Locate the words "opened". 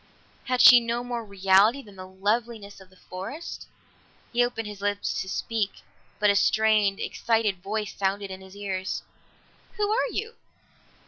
4.43-4.65